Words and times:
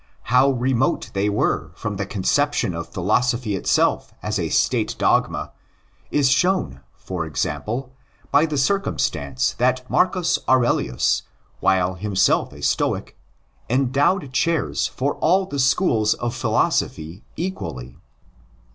How 0.33 0.49
remote 0.49 1.11
they 1.13 1.29
were 1.29 1.69
from 1.75 1.97
the 1.97 2.07
conception 2.07 2.73
of 2.73 2.89
philosophy 2.89 3.55
itself 3.55 4.11
as 4.23 4.39
a 4.39 4.49
State 4.49 4.95
dogma 4.97 5.51
is 6.09 6.31
shown, 6.31 6.81
for 6.95 7.23
example, 7.23 7.91
by 8.31 8.47
the 8.47 8.57
circumstance 8.57 9.51
that 9.59 9.87
Marcus 9.91 10.39
Aurelius, 10.49 11.21
while 11.59 11.93
himself 11.93 12.51
a 12.51 12.63
Stoic, 12.63 13.15
endowed 13.69 14.33
chairs 14.33 14.87
for 14.87 15.17
all 15.17 15.45
the 15.45 15.59
schools 15.59 16.15
of 16.15 16.33
philosophy 16.33 17.23
equally. 17.37 17.95